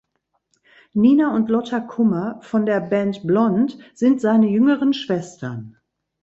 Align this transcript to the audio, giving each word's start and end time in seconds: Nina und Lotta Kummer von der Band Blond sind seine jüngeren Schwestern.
Nina 0.93 1.31
und 1.35 1.47
Lotta 1.51 1.79
Kummer 1.79 2.39
von 2.41 2.65
der 2.65 2.79
Band 2.79 3.27
Blond 3.27 3.77
sind 3.93 4.19
seine 4.19 4.47
jüngeren 4.49 4.93
Schwestern. 4.95 5.77